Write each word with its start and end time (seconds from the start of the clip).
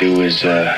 do 0.00 0.22
is 0.22 0.44
uh, 0.44 0.72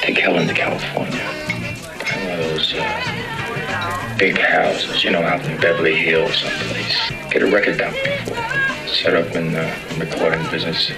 take 0.00 0.16
Helen 0.16 0.48
to 0.48 0.54
California. 0.54 1.20
One 1.20 2.40
of 2.40 2.46
those 2.48 2.72
uh, 2.72 4.16
big 4.18 4.38
houses, 4.38 5.04
you 5.04 5.10
know, 5.10 5.20
out 5.20 5.44
in 5.44 5.60
Beverly 5.60 5.94
Hills 5.94 6.38
someplace. 6.38 7.12
Get 7.30 7.42
a 7.42 7.50
record 7.50 7.76
down 7.76 7.92
before. 7.92 8.88
Set 8.88 9.14
up 9.14 9.36
in 9.36 9.52
the 9.52 9.70
recording 9.98 10.42
business. 10.50 10.92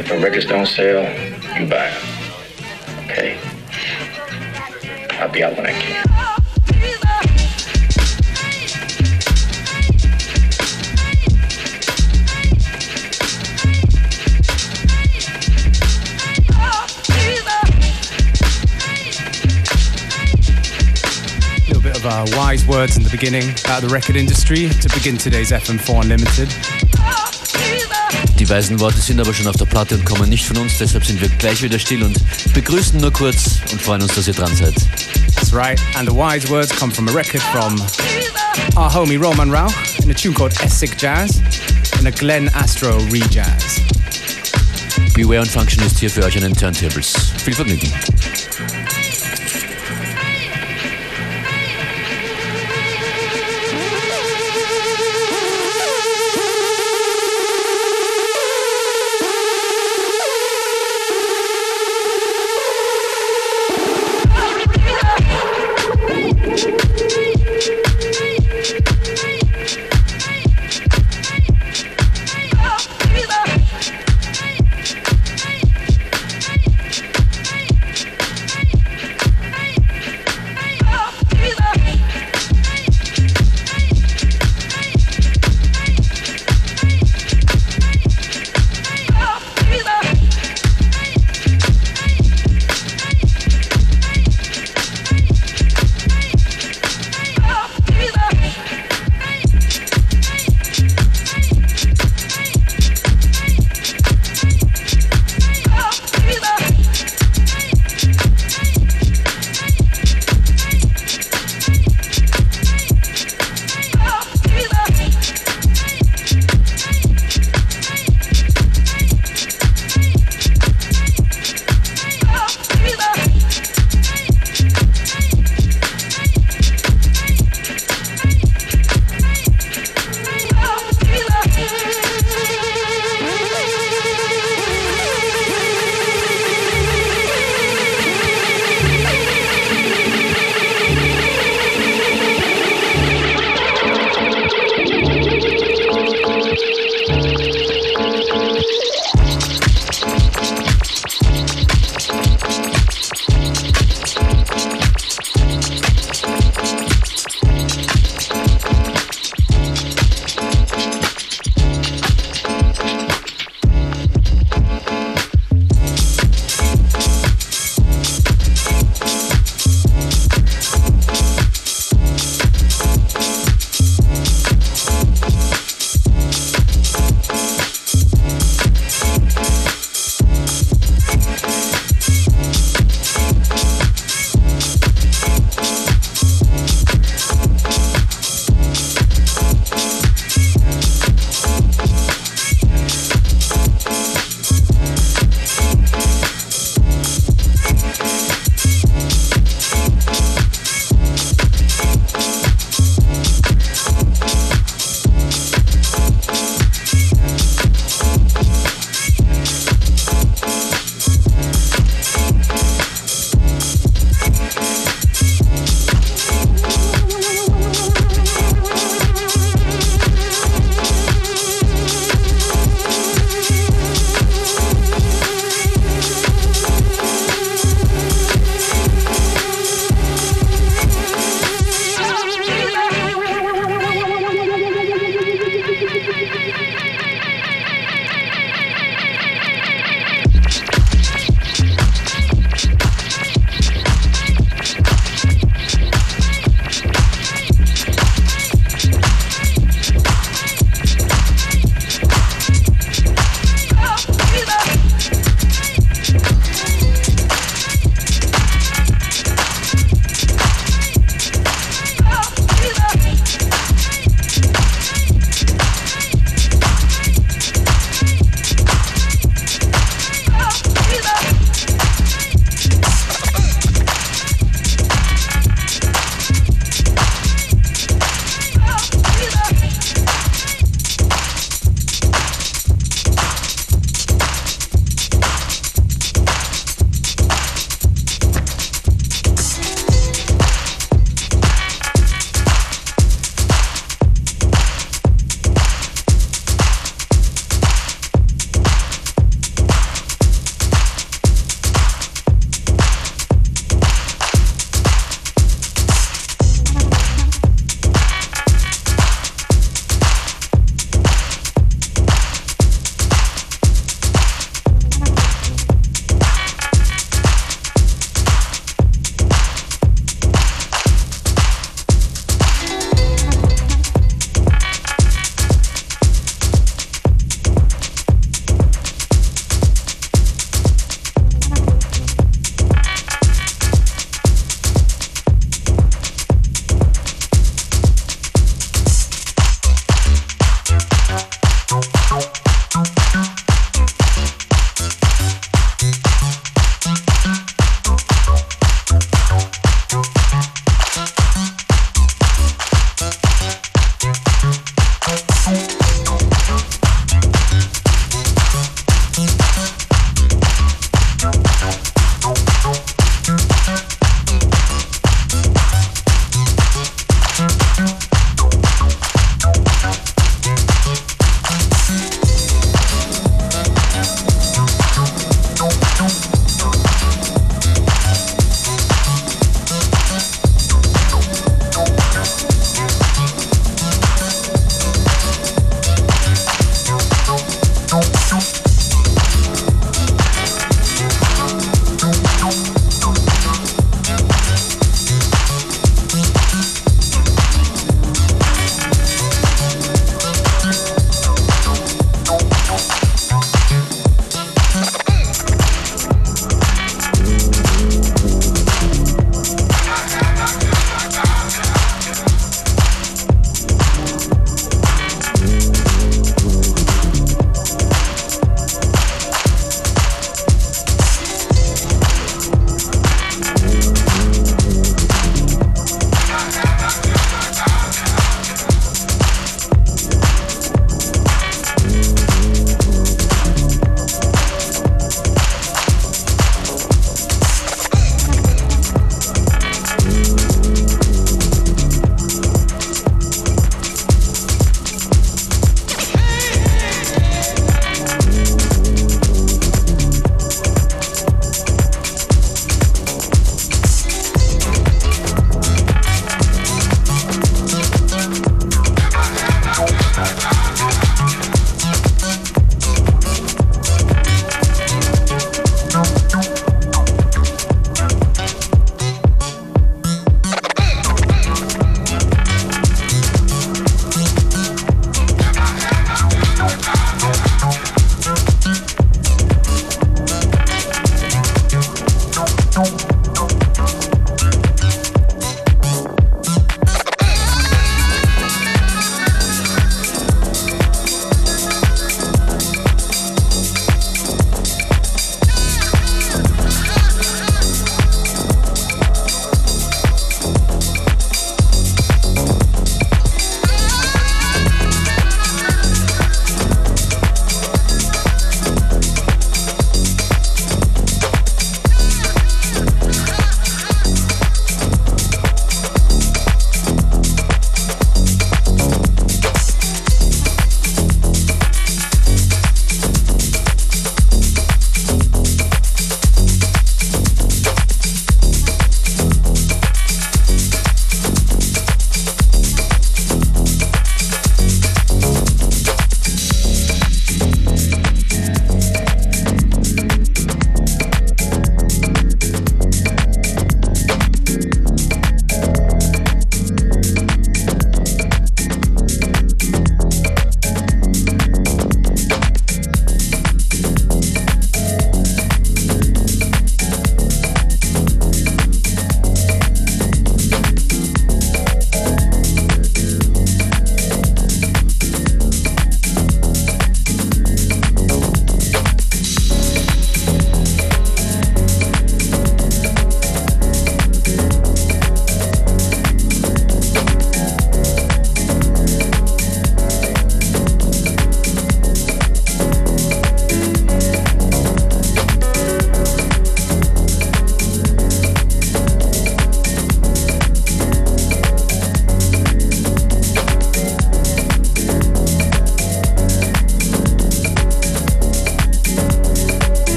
If 0.00 0.08
the 0.08 0.18
records 0.18 0.46
don't 0.46 0.66
sell, 0.66 1.04
you 1.56 1.68
buy 1.68 1.88
them. 1.88 3.04
Okay? 3.04 3.38
I'll 5.20 5.30
be 5.30 5.44
out 5.44 5.56
when 5.56 5.66
I 5.66 5.71
uh, 22.22 22.36
wise 22.36 22.66
words 22.66 22.96
in 22.96 23.02
the 23.02 23.10
beginning 23.10 23.50
about 23.64 23.80
the 23.80 23.88
record 23.88 24.16
industry 24.16 24.68
to 24.68 24.88
begin 24.94 25.16
today's 25.16 25.50
FM4 25.50 26.02
Unlimited. 26.02 26.48
Die 28.38 28.48
weisen 28.48 28.80
Worte 28.80 28.98
sind 29.00 29.20
aber 29.20 29.32
schon 29.32 29.46
auf 29.46 29.56
der 29.56 29.66
Platte 29.66 29.94
und 29.94 30.04
kommen 30.04 30.28
nicht 30.28 30.44
von 30.44 30.56
uns, 30.58 30.78
deshalb 30.78 31.04
sind 31.04 31.20
wir 31.20 31.28
gleich 31.38 31.62
wieder 31.62 31.78
still 31.78 32.02
und 32.02 32.18
begrüßen 32.54 33.00
nur 33.00 33.12
kurz 33.12 33.60
und 33.70 33.80
freuen 33.80 34.02
uns, 34.02 34.14
dass 34.14 34.28
ihr 34.28 34.34
dran 34.34 34.54
seid. 34.54 34.74
That's 35.34 35.52
right. 35.52 35.80
And 35.96 36.08
the 36.08 36.14
wise 36.14 36.50
words 36.50 36.70
come 36.76 36.92
from 36.92 37.08
a 37.08 37.12
record 37.12 37.42
from 37.42 37.80
our 38.76 38.90
homie 38.90 39.20
Roman 39.20 39.50
Rauch 39.50 39.72
in 40.02 40.10
a 40.10 40.14
tune 40.14 40.34
called 40.34 40.52
Essig 40.60 40.96
Jazz 40.98 41.40
and 41.98 42.06
a 42.06 42.10
Glenn 42.10 42.48
Astro 42.54 42.98
Rejazz. 43.10 43.80
Beware 45.14 45.40
und 45.42 45.50
Functionist 45.50 45.98
hier 45.98 46.10
für 46.10 46.24
euch 46.24 46.36
an 46.36 46.42
den 46.42 46.56
Turntables. 46.56 47.14
Viel 47.44 47.54
Vergnügen. 47.54 47.92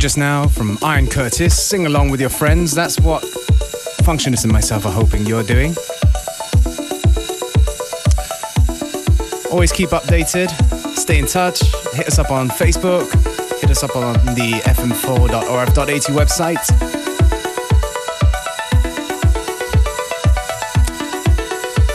Tune 0.00 0.08
just 0.08 0.18
now 0.18 0.46
from 0.46 0.78
Iron 0.82 1.06
Curtis. 1.06 1.54
Sing 1.60 1.86
along 1.86 2.10
with 2.10 2.20
your 2.20 2.30
friends. 2.30 2.72
That's 2.74 2.98
what 3.00 3.22
Functionist 4.02 4.44
and 4.44 4.52
myself 4.52 4.86
are 4.86 4.92
hoping 4.92 5.26
you're 5.26 5.42
doing. 5.42 5.74
Always 9.50 9.72
keep 9.72 9.90
updated. 9.90 10.48
Stay 10.96 11.18
in 11.18 11.26
touch. 11.26 11.60
Hit 11.92 12.06
us 12.06 12.18
up 12.18 12.30
on 12.30 12.48
Facebook. 12.48 13.10
Hit 13.60 13.70
us 13.70 13.82
up 13.82 13.94
on 13.96 14.14
the 14.34 14.60
fm4.orf.at 14.64 16.02
website. 16.14 16.66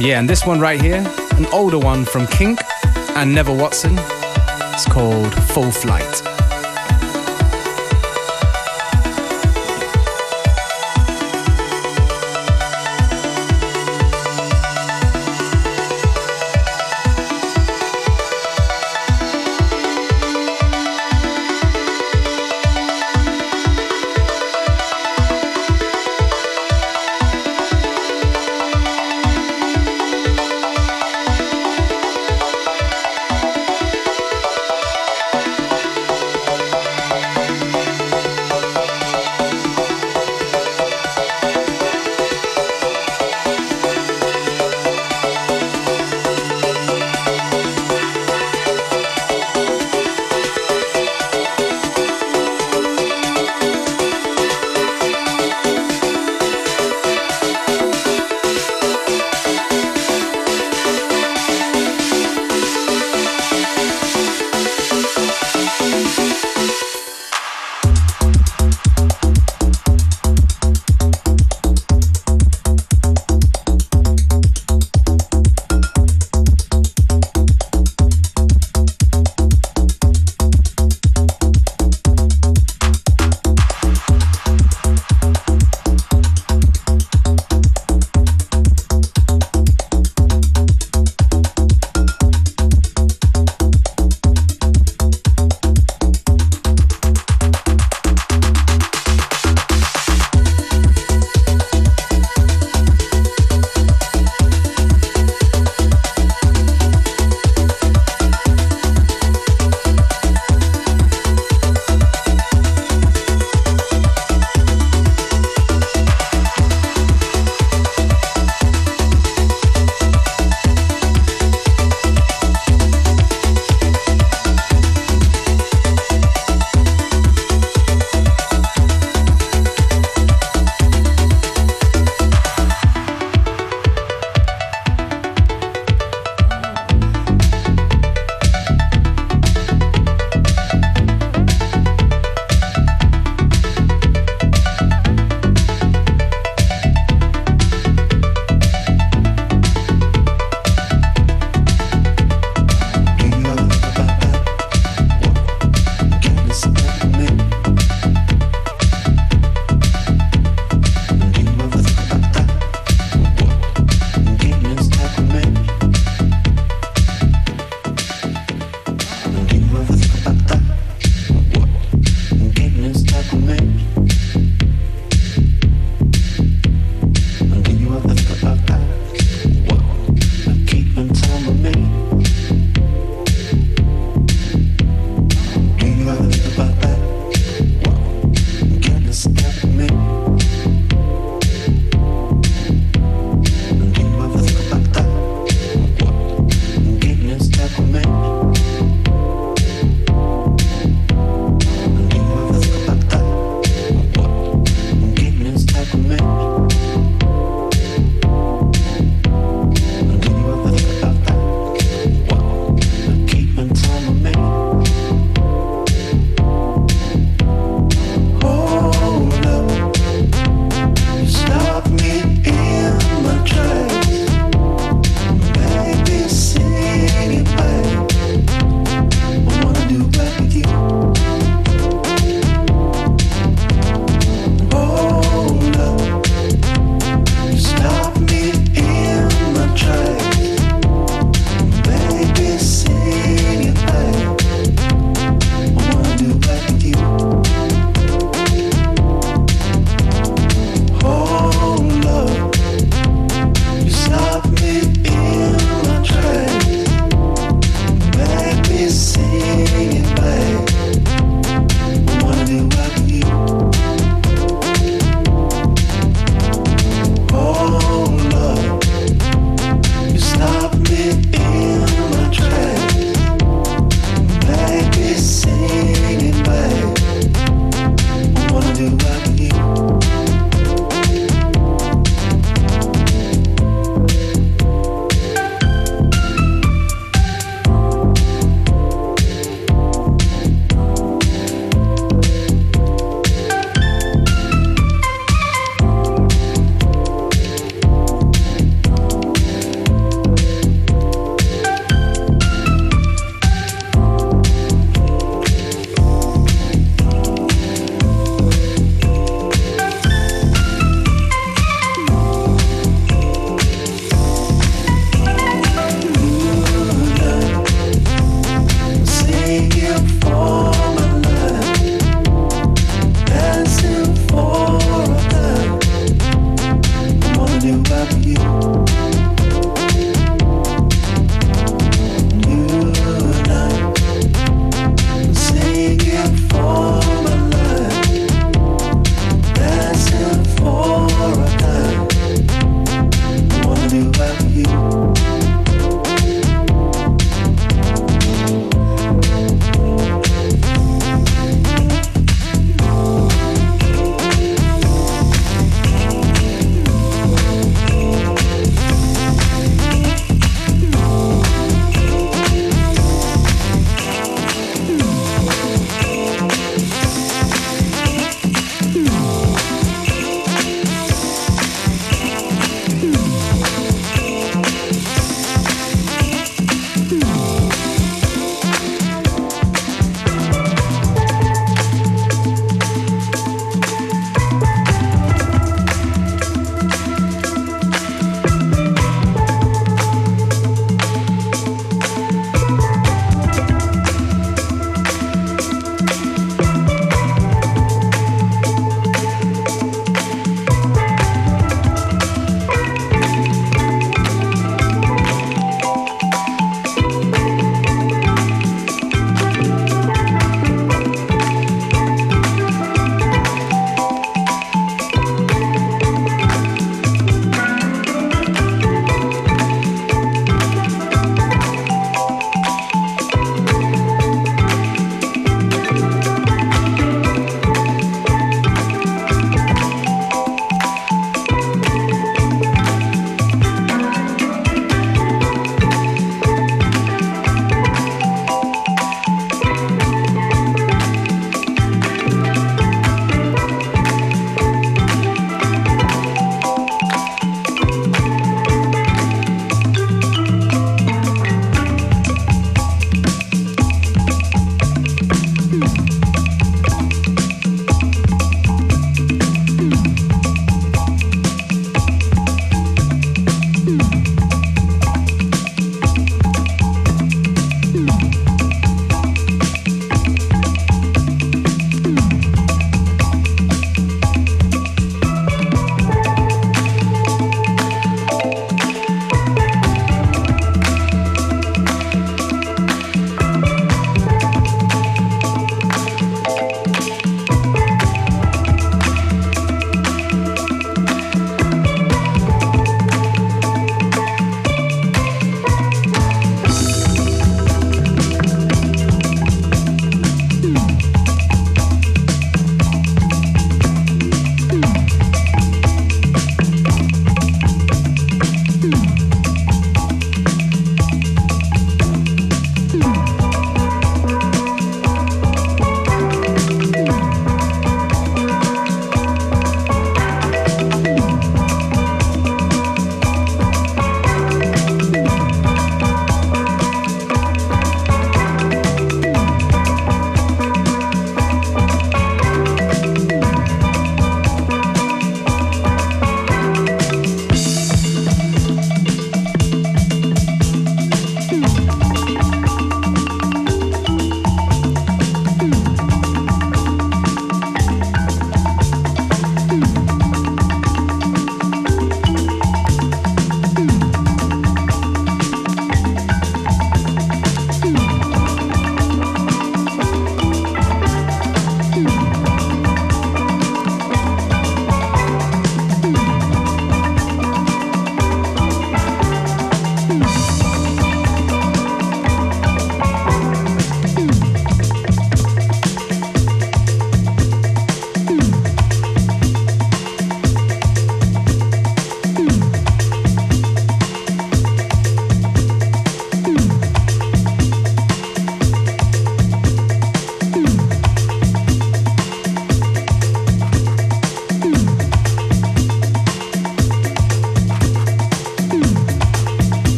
Yeah, 0.00 0.18
and 0.18 0.28
this 0.28 0.44
one 0.44 0.58
right 0.58 0.80
here, 0.80 1.04
an 1.36 1.46
older 1.52 1.78
one 1.78 2.04
from 2.04 2.26
Kink 2.26 2.60
and 3.16 3.32
Neville 3.34 3.56
Watson. 3.56 3.96
It's 4.74 4.86
called 4.86 5.32
Full 5.52 5.70
Flight. 5.70 6.31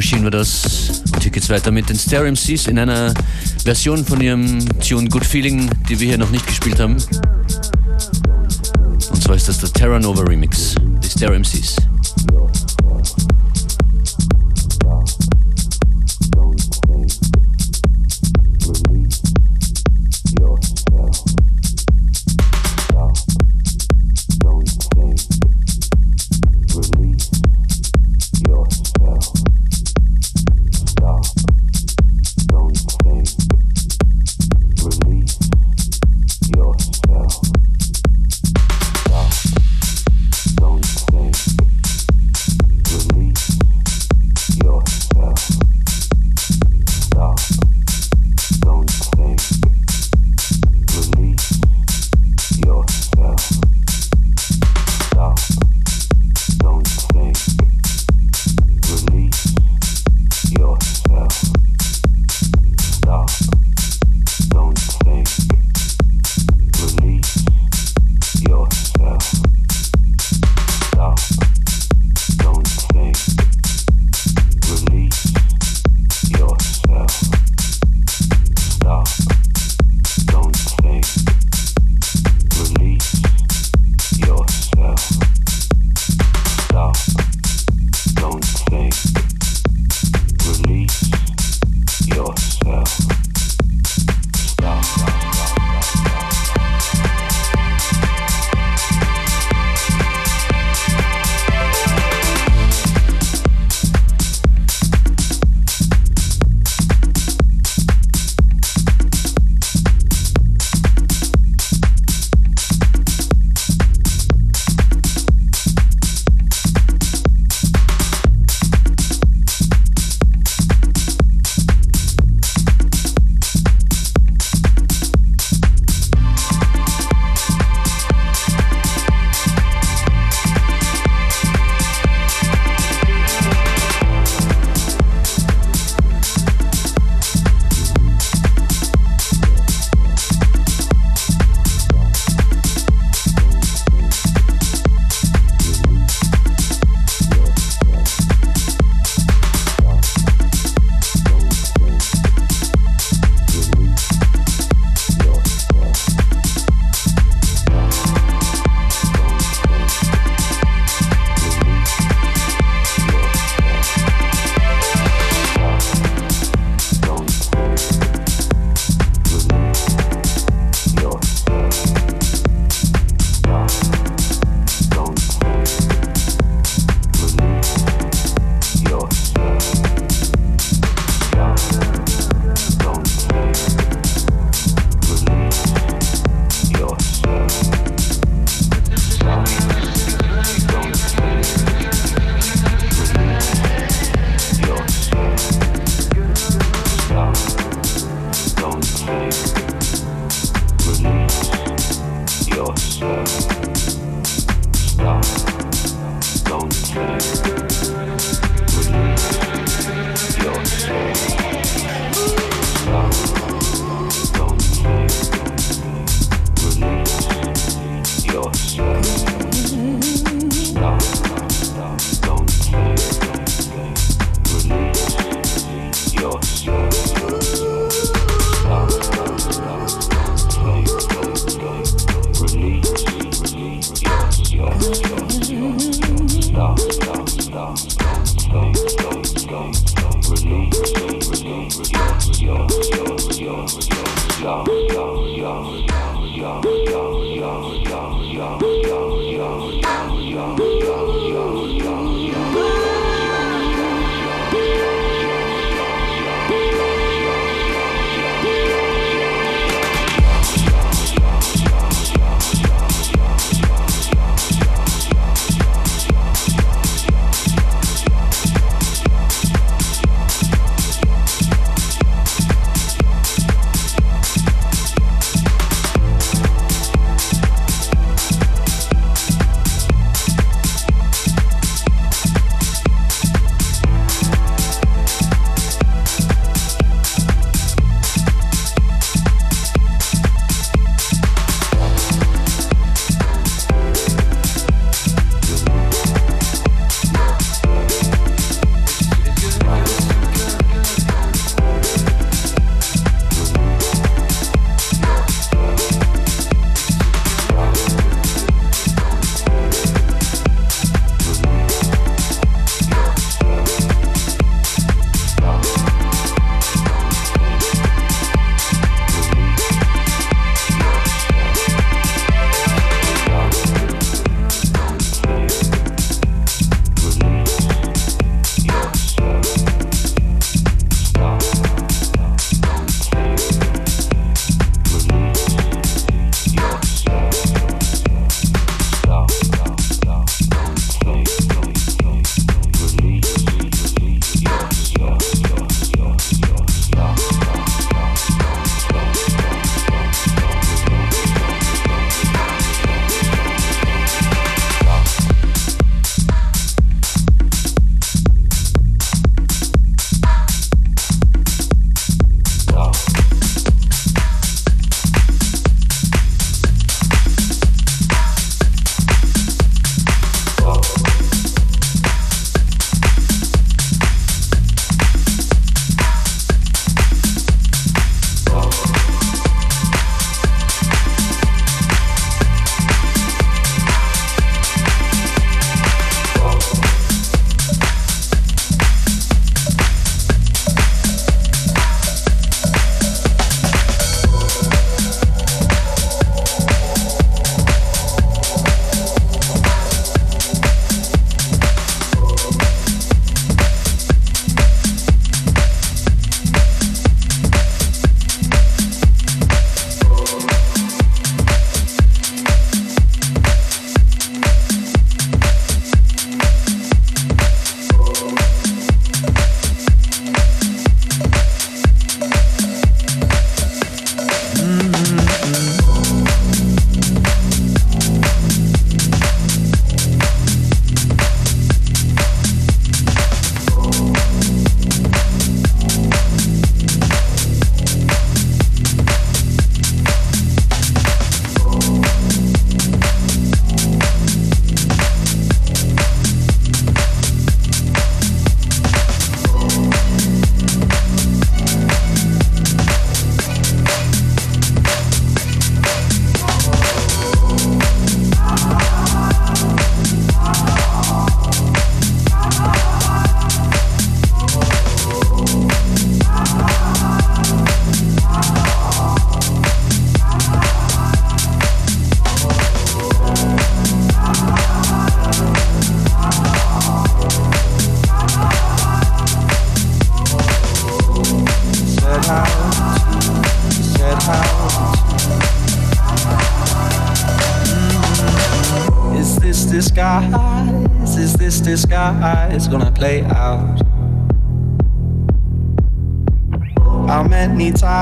Machine 0.00 0.24
war 0.24 0.30
das. 0.30 1.02
Und 1.12 1.22
hier 1.22 1.30
geht's 1.30 1.50
weiter 1.50 1.70
mit 1.70 1.90
den 1.90 1.98
Stereo 1.98 2.32
MCs 2.32 2.68
in 2.68 2.78
einer 2.78 3.12
Version 3.64 4.02
von 4.02 4.18
ihrem 4.22 4.66
Tune 4.80 5.06
Good 5.10 5.26
Feeling, 5.26 5.70
die 5.90 6.00
wir 6.00 6.08
hier 6.08 6.16
noch 6.16 6.30
nicht 6.30 6.46
gespielt 6.46 6.80
haben. 6.80 6.96
Und 9.10 9.22
zwar 9.22 9.36
ist 9.36 9.46
das 9.48 9.58
der 9.58 9.70
Terra 9.70 10.00
Nova 10.00 10.22
Remix, 10.22 10.74
die 11.04 11.06
Stereo 11.06 11.38
MCs. 11.38 11.89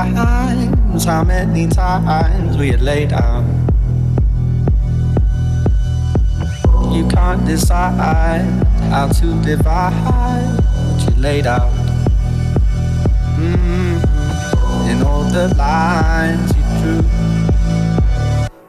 Times, 0.07 1.05
how 1.05 1.23
many 1.23 1.67
times 1.67 2.57
we 2.57 2.69
had 2.69 2.81
laid 2.81 3.13
out? 3.13 3.43
You 6.91 7.07
can't 7.07 7.45
decide 7.45 8.45
how 8.91 9.07
to 9.07 9.41
divide 9.43 10.59
what 10.87 11.01
you 11.03 11.21
laid 11.21 11.47
out. 11.47 11.71
Mm-hmm. 13.37 14.89
In 14.89 15.03
all 15.05 15.23
the 15.23 15.53
lines 15.55 16.51
you 16.57 16.63
drew, 16.79 17.03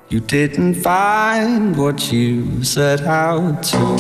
you 0.09 0.21
didn't 0.21 0.75
find 0.75 1.77
what 1.77 2.13
you 2.13 2.63
set 2.65 3.03
out 3.03 3.63
to, 3.63 3.97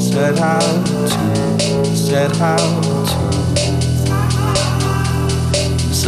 set 0.00 0.38
out 0.38 0.86
to, 0.86 1.96
set 1.96 2.40
out 2.40 2.84
to. 2.84 2.99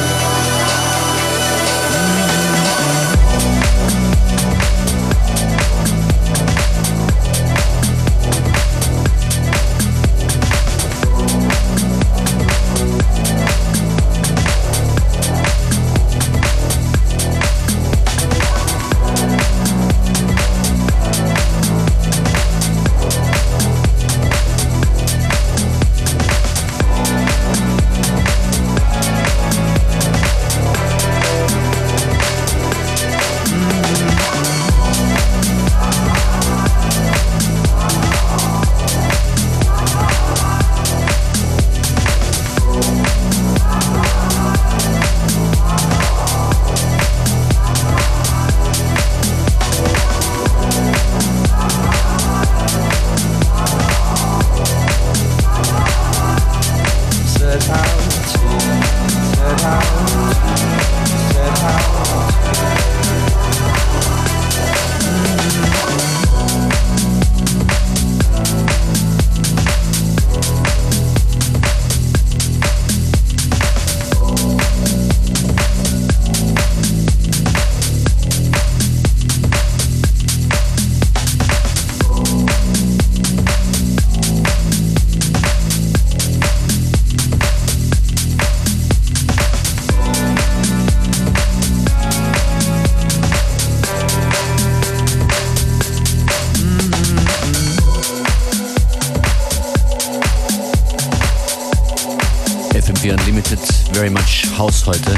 Very 103.94 104.10
much 104.10 104.48
House 104.58 104.86
heute. 104.86 105.16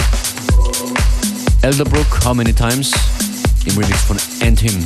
Elderbrook, 1.62 2.26
How 2.26 2.34
Many 2.34 2.54
Times? 2.54 2.92
Im 3.66 3.78
Remix 3.78 4.02
von 4.02 4.18
And 4.42 4.60
Him. 4.60 4.86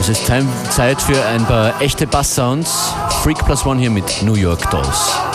Es 0.00 0.08
ist 0.08 0.26
Zeit 0.70 1.00
für 1.00 1.24
ein 1.26 1.44
paar 1.46 1.80
echte 1.80 2.06
Bass-Sounds. 2.06 2.94
Freak 3.24 3.42
Plus 3.42 3.64
One 3.64 3.80
hier 3.80 3.88
mit 3.88 4.22
New 4.22 4.34
York 4.34 4.70
Dolls. 4.70 5.33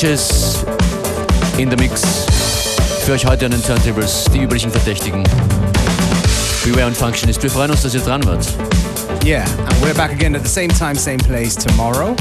Zwei 0.00 0.16
in 1.58 1.70
the 1.70 1.76
Mix. 1.76 2.00
Für 3.04 3.12
euch 3.12 3.26
heute 3.26 3.44
an 3.44 3.50
den 3.50 3.62
Turntables 3.62 4.24
die 4.32 4.38
üblichen 4.38 4.70
Verdächtigen. 4.70 5.22
Beware 6.64 6.86
und 6.86 6.96
Functionist. 6.96 7.42
Wir 7.42 7.50
freuen 7.50 7.70
uns, 7.70 7.82
dass 7.82 7.92
ihr 7.92 8.00
dran 8.00 8.24
wart. 8.24 8.48
Yeah, 9.22 9.42
and 9.42 9.74
we're 9.82 9.92
back 9.92 10.10
again 10.10 10.34
at 10.34 10.42
the 10.42 10.48
same 10.48 10.68
time, 10.68 10.94
same 10.94 11.18
place 11.18 11.54
tomorrow. 11.54 12.16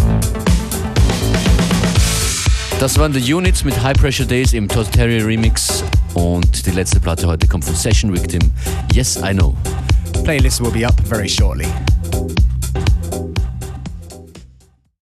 Das 2.81 2.97
waren 2.99 3.13
die 3.13 3.33
Units 3.33 3.63
mit 3.63 3.81
High 3.81 3.97
Pressure 3.97 4.25
Days 4.25 4.51
im 4.51 4.67
Todd 4.67 4.91
Terry 4.91 5.21
Remix. 5.21 5.81
Und 6.15 6.65
die 6.65 6.71
letzte 6.71 6.99
Platte 6.99 7.27
heute 7.27 7.47
kommt 7.47 7.63
von 7.63 7.75
Session 7.75 8.13
Victim. 8.13 8.41
Yes, 8.91 9.15
I 9.23 9.33
know. 9.33 9.55
Playlist 10.25 10.59
will 10.61 10.71
be 10.71 10.85
up 10.85 10.99
very 11.07 11.29
shortly. 11.29 11.67